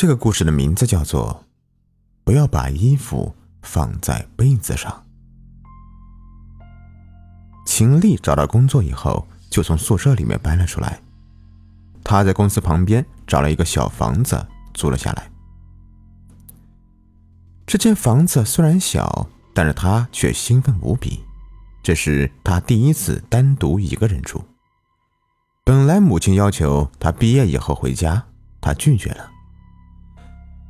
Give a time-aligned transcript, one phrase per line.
[0.00, 1.44] 这个故事的名字叫做
[2.24, 5.04] “不要把衣服放在被子上”。
[7.66, 11.02] 秦丽找到工作以后，就从宿舍里面搬了出来。
[12.02, 15.30] 她在公司旁边找了一个小房子租了下来。
[17.66, 21.22] 这间房子虽然小，但是她却兴奋无比。
[21.82, 24.42] 这是她第一次单独一个人住。
[25.62, 28.24] 本来母亲要求她毕业以后回家，
[28.62, 29.29] 她拒绝了。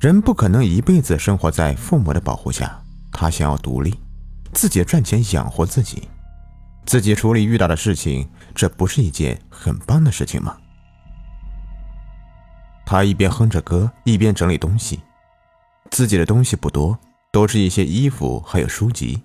[0.01, 3.95] 人不可能一辈子生活在父母的保护下，他想要独立，
[4.51, 6.09] 自己赚钱养活自己，
[6.87, 10.57] 自己处理遇到的事情，这不是一件很棒的事情吗？
[12.87, 15.01] 他一边哼着歌，一边整理东西，
[15.91, 16.99] 自己的东西不多，
[17.31, 19.21] 都是一些衣服还有书籍。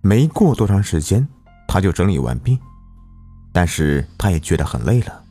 [0.00, 1.28] 没过多长时间，
[1.68, 2.58] 他就整理完毕，
[3.52, 5.22] 但是他也觉得很累了，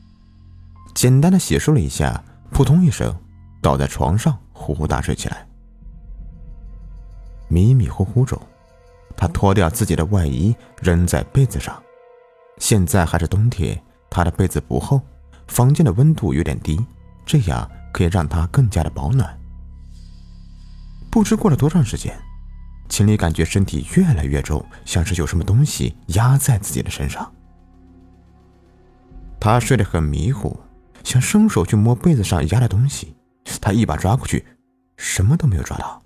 [0.95, 3.13] 简单的洗漱了一下，扑通一声。
[3.63, 5.47] 倒在床上呼呼大睡起来。
[7.47, 8.39] 迷迷糊糊中，
[9.15, 11.81] 他脱掉自己的外衣扔在被子上。
[12.57, 15.01] 现在还是冬天，他的被子不厚，
[15.47, 16.79] 房间的温度有点低，
[17.25, 19.39] 这样可以让他更加的保暖。
[21.09, 22.13] 不知过了多长时间，
[22.89, 27.31] 秦丽感觉身体越来越重，像是有什么东西压在自己的身上。
[29.39, 30.59] 他睡得很迷糊，
[31.03, 33.15] 想伸手去摸被子上压的东西。
[33.61, 34.45] 他一把抓过去，
[34.97, 36.01] 什么都没有抓到。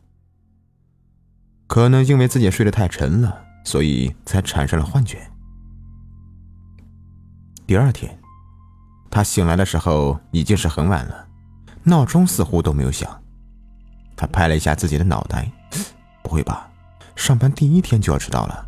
[1.65, 5.29] 可能因为自己睡得太沉了，所以才产生了幻觉。
[7.65, 8.17] 第二天，
[9.09, 11.27] 他醒来的时候已经是很晚了，
[11.83, 13.21] 闹钟似乎都没有响。
[14.15, 15.51] 他拍了一下自己的脑袋，
[16.23, 16.69] 不会吧？
[17.15, 18.65] 上班第一天就要迟到了？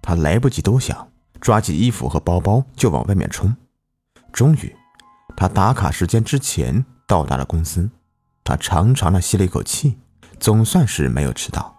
[0.00, 1.10] 他来不及多想，
[1.40, 3.54] 抓起衣服和包包就往外面冲。
[4.32, 4.76] 终于。
[5.34, 7.90] 他打卡时间之前到达了公司，
[8.44, 9.98] 他长长的吸了一口气，
[10.38, 11.74] 总算是没有迟到。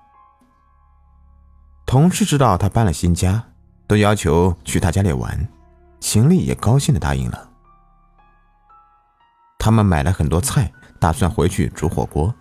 [1.86, 3.44] 同事知道他搬了新家，
[3.88, 5.48] 都要求去他家里玩，
[6.00, 7.50] 秦丽也高兴的答应了。
[9.58, 12.34] 他们买了很多菜，打算回去煮火锅。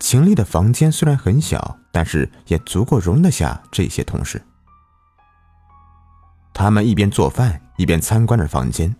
[0.00, 4.42] 秦丽的房间虽然很小，但是也足够容得下这些同事。
[6.52, 8.94] 他们一边做饭，一边参观着房间。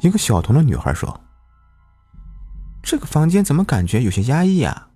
[0.00, 1.20] 一个小童的女孩说
[2.82, 4.88] ：“这个房间怎么感觉有些压抑啊？”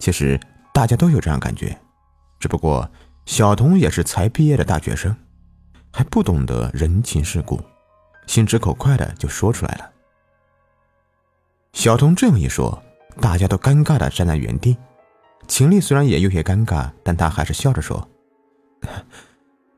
[0.00, 0.38] 其实
[0.72, 1.78] 大家都有这样感觉，
[2.38, 2.90] 只不过
[3.26, 5.14] 小童也是才毕业的大学生，
[5.92, 7.60] 还不懂得人情世故，
[8.26, 9.90] 心直口快的就说出来了。
[11.72, 12.82] 小童这样一说，
[13.20, 14.76] 大家都尴尬的站在原地。
[15.46, 18.08] 秦丽虽然也有些尴尬，但她还是笑着说：“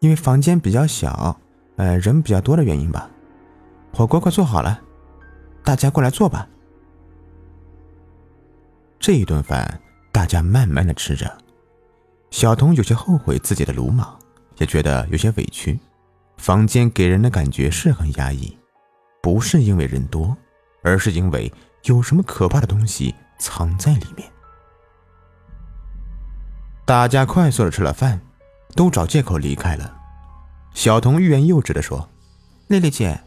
[0.00, 1.40] 因为房间比较小，
[1.76, 3.10] 呃，人比较多的原因吧。”
[3.96, 4.78] 火锅快做好了，
[5.64, 6.46] 大家过来坐吧。
[9.00, 9.80] 这一顿饭，
[10.12, 11.34] 大家慢慢的吃着。
[12.30, 14.14] 小童有些后悔自己的鲁莽，
[14.58, 15.80] 也觉得有些委屈。
[16.36, 18.54] 房间给人的感觉是很压抑，
[19.22, 20.36] 不是因为人多，
[20.82, 21.50] 而是因为
[21.84, 24.30] 有什么可怕的东西藏在里面。
[26.84, 28.20] 大家快速的吃了饭，
[28.74, 29.96] 都找借口离开了。
[30.74, 32.06] 小童欲言又止的说
[32.68, 33.18] ：“丽丽姐。”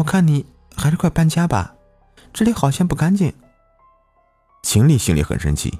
[0.00, 1.74] 我看你还是快搬家吧，
[2.32, 3.30] 这里好像不干净。
[4.62, 5.78] 秦丽心里很生气，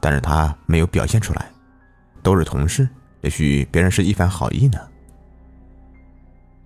[0.00, 1.48] 但是她没有表现出来。
[2.20, 2.88] 都是同事，
[3.20, 4.88] 也许别人是一番好意呢。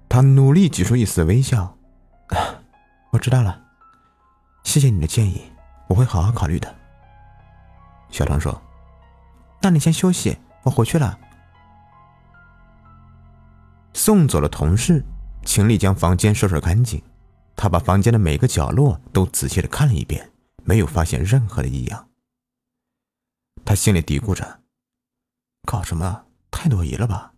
[0.08, 1.76] 她努力挤出一丝微笑。
[3.10, 3.60] 我知道了，
[4.62, 5.52] 谢谢你的建议，
[5.88, 6.74] 我会好好考虑的。
[8.08, 8.62] 小唐说
[9.60, 11.18] ：“那你先休息，我回去了。”
[13.92, 15.04] 送走了同事。
[15.44, 17.00] 秦丽将房间收拾干净，
[17.54, 20.32] 她把房间的每个角落都仔细的看了一遍，
[20.64, 22.08] 没有发现任何的异样。
[23.64, 24.60] 她心里嘀咕着
[25.66, 26.22] ：“搞什么？
[26.50, 27.32] 太多疑了吧？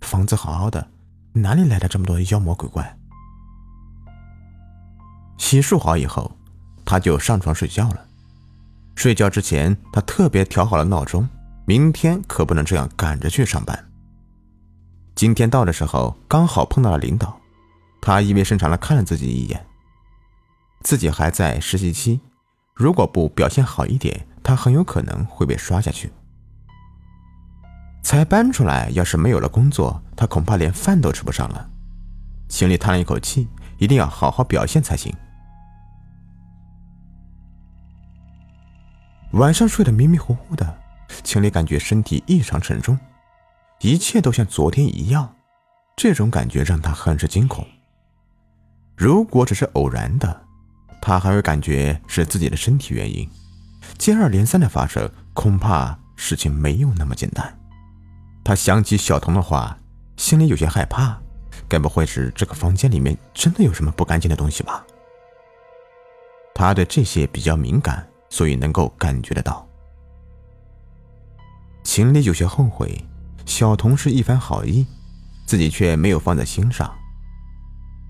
[0.00, 0.88] 房子好好的，
[1.32, 2.96] 哪里来的这么多妖魔鬼怪？”
[5.38, 6.36] 洗漱好以后，
[6.84, 8.06] 她就上床睡觉了。
[8.94, 11.28] 睡觉之前，她特别调好了闹钟，
[11.66, 13.85] 明天可不能这样赶着去上班。
[15.16, 17.40] 今天到的时候，刚好碰到了领导，
[18.02, 19.66] 他意味深长的看了自己一眼。
[20.82, 22.20] 自己还在实习期，
[22.74, 26.12] 如果不表现好一点，他很有可能会被刷下去。
[28.02, 31.66] 才搬出来，要是没有了工作，他恐怕连饭都吃不上了。
[32.50, 33.48] 心里叹了一口气，
[33.78, 35.10] 一定要好好表现才行。
[39.32, 40.78] 晚上睡得迷迷糊糊的，
[41.24, 42.98] 秦丽感觉身体异常沉重。
[43.80, 45.34] 一切都像昨天一样，
[45.96, 47.66] 这种感觉让他很是惊恐。
[48.96, 50.42] 如果只是偶然的，
[51.02, 53.28] 他还会感觉是自己的身体原因。
[53.98, 57.58] 接二连三的发生，恐怕事情没有那么简单。
[58.42, 59.78] 他想起小童的话，
[60.16, 61.20] 心里有些害怕，
[61.68, 64.84] 该不会是这个房间里面真的有什么不干净的东西吧？
[66.54, 69.68] 他对这些比较敏感，所以能够感觉得到。
[71.84, 73.04] 秦丽有些后悔，
[73.46, 74.86] 小童是一番好意，
[75.46, 76.94] 自己却没有放在心上。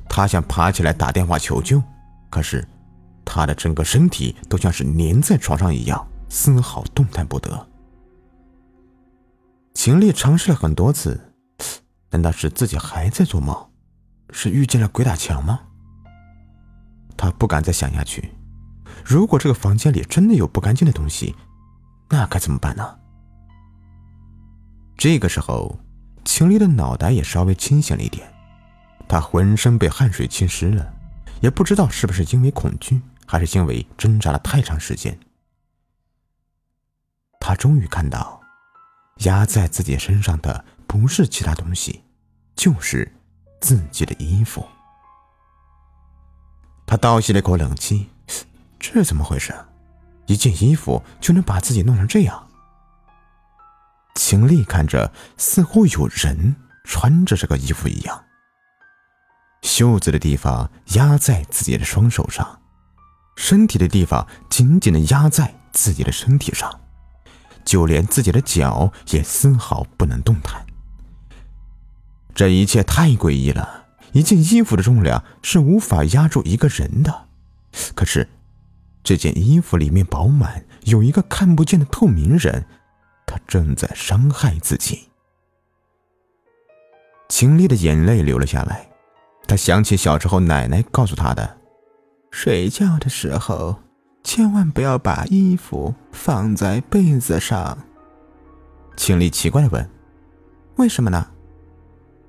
[0.08, 1.80] 他想爬起来打电话求救，
[2.28, 2.66] 可是。
[3.28, 7.68] 他的整个身体都像是粘在床上一样，丝毫动弹不得。
[9.74, 11.32] 秦丽尝试了很多次，
[12.10, 13.68] 难道是自己还在做梦？
[14.30, 15.58] 是遇见了鬼打墙吗？
[17.16, 18.32] 他不敢再想下去。
[19.04, 21.34] 如果这个房间里真的有不干净的东西，
[22.08, 22.96] 那该怎么办呢？
[24.96, 25.78] 这个时候，
[26.25, 28.32] 秦丽的脑袋也稍微清醒了一点，
[29.08, 30.93] 她浑身被汗水浸湿了，
[31.40, 33.00] 也不知道是不是因为恐惧。
[33.28, 35.19] 还是因为挣扎了太长时间，
[37.40, 38.40] 他终于看到，
[39.25, 42.04] 压在自己身上的不是其他东西，
[42.54, 43.12] 就是
[43.60, 44.64] 自己的衣服。
[46.87, 48.10] 他倒吸了一口冷气，
[48.78, 49.52] 这怎么回事？
[50.26, 52.45] 一件衣服就能把自己弄成这样？
[54.16, 58.24] 秦丽看着，似乎有人穿着这个衣服一样，
[59.62, 62.60] 袖子的地方压在自己的双手上。
[63.36, 66.80] 身体的地方紧紧的压在自己的身体上，
[67.66, 70.64] 就连自己的脚也丝毫不能动弹。
[72.34, 73.84] 这一切太诡异了！
[74.12, 77.28] 一件衣服的重量是无法压住一个人的，
[77.94, 78.26] 可是
[79.04, 82.66] 这件衣服里面饱满有一个看不见的透明人，
[83.26, 85.08] 他正在伤害自己。
[87.28, 88.88] 秦丽的眼泪流了下来，
[89.49, 91.58] 她想起小时候奶奶告诉她的。
[92.31, 93.76] 睡觉的时候，
[94.23, 97.76] 千万不要把衣服放在被子上。
[98.96, 99.90] 秦丽奇怪的问
[100.76, 101.32] ：“为什么呢？”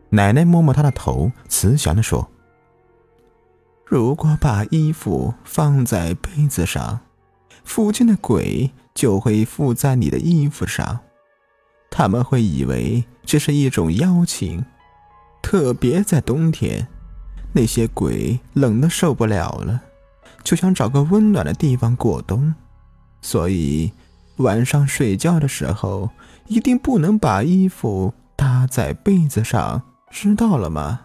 [0.10, 2.30] 奶奶摸摸他的头，慈祥的说
[3.86, 7.02] ：“如果把衣服放在被子上，
[7.64, 11.00] 附近的鬼就会附在你的衣服上，
[11.92, 14.66] 他们会以为这是一种邀请，
[15.40, 16.88] 特别在冬天，
[17.54, 19.84] 那些鬼冷的受不了了。”
[20.44, 22.56] 就想找个温暖的地方过冬，
[23.22, 23.94] 所以
[24.38, 26.10] 晚上睡觉的时候
[26.48, 29.80] 一定不能把衣服搭在被子上，
[30.10, 31.02] 知道了吗？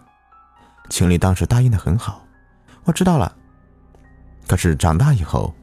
[0.89, 2.25] 情侣当时答应的很好，
[2.85, 3.37] 我知道了。
[4.47, 5.55] 可是长大以后，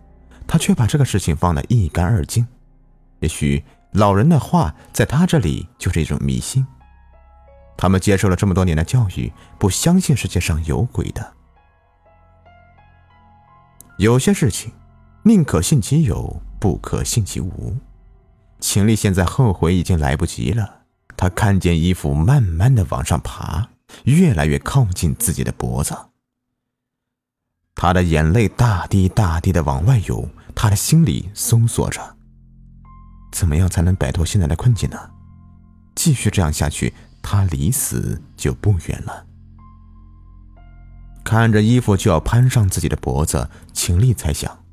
[0.50, 2.48] 他却把这个事情放得一干二净。
[3.20, 6.66] 也许老人的话在他这里就是一种迷信，
[7.78, 11.34] 他们接受了这么多年的教育，不相信世界上有鬼的。
[13.98, 14.72] 有些事情，
[15.22, 17.78] 宁可信其有，不可信其无。
[18.60, 20.80] 秦丽现在后悔已经来不及了。
[21.16, 23.70] 她看见衣服慢慢的往上爬，
[24.06, 25.96] 越来越靠近自己的脖子。
[27.76, 30.30] 她的眼泪大滴大滴的往外涌，
[30.62, 32.18] 他的心里搜索着：
[33.32, 35.12] 怎么样才能摆脱现在的困境呢？
[35.96, 39.26] 继续这样下去，他离死就不远了。
[41.24, 44.66] 看着衣服就要攀上自己的脖子，秦丽猜想，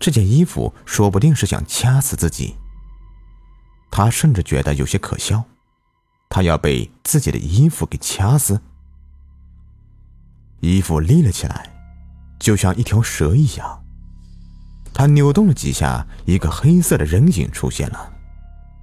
[0.00, 2.56] 这件衣服说不定是想掐死自己。
[3.90, 5.44] 他甚至觉得有些可笑，
[6.30, 8.62] 他要被自己的衣服给掐死。
[10.60, 11.76] 衣服立了起来，
[12.38, 13.84] 就像一条蛇一样。
[14.98, 18.12] 他扭动了几下，一个黑色的人影出现了。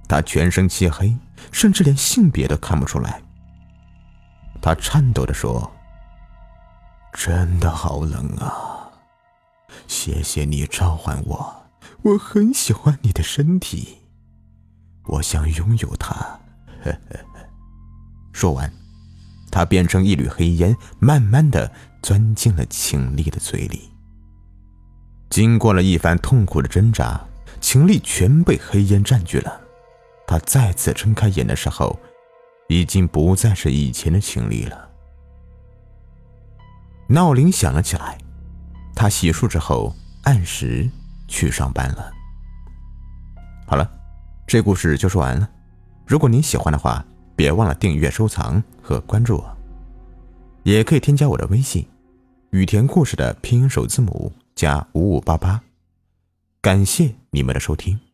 [0.08, 1.14] 他全身漆黑，
[1.52, 3.20] 甚至连性别都看不出来。
[4.62, 5.70] 他颤抖着说。
[7.12, 8.90] 真的好冷啊！
[9.88, 11.66] 谢谢你召唤我，
[12.02, 13.98] 我很喜欢你的身体，
[15.04, 16.14] 我想拥有它。
[16.82, 17.18] 呵呵。
[18.32, 18.72] 说完，
[19.50, 21.70] 他变成一缕黑烟，慢慢的
[22.02, 23.90] 钻进了秦丽的嘴里。
[25.28, 27.20] 经过了一番痛苦的挣扎，
[27.60, 29.60] 秦丽全被黑烟占据了。
[30.26, 31.98] 他再次睁开眼的时候，
[32.68, 34.88] 已经不再是以前的秦丽了。
[37.08, 38.18] 闹铃响了起来，
[38.94, 40.88] 他洗漱之后按时
[41.28, 42.12] 去上班了。
[43.66, 43.88] 好了，
[44.46, 45.48] 这故事就说完了。
[46.06, 47.04] 如果您喜欢的话，
[47.34, 49.56] 别忘了订阅、收藏和关注我。
[50.62, 51.86] 也可以添加我的微信
[52.50, 55.62] “雨田故事”的拼音首字母加五五八八。
[56.60, 58.05] 感谢你们的收听。